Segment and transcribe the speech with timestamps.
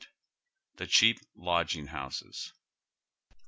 [0.77, 2.53] THE CHEAP LODGING HOUSES.